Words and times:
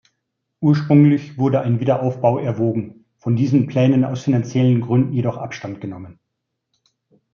Ursprünglich 0.61 1.37
wurde 1.37 1.61
ein 1.61 1.79
Wiederaufbau 1.79 2.39
erwogen, 2.39 3.05
von 3.19 3.35
diesen 3.35 3.67
Plänen 3.67 4.03
aus 4.03 4.23
finanziellen 4.23 4.81
Gründen 4.81 5.13
jedoch 5.13 5.37
Abstand 5.37 5.79
genommen. 5.79 6.17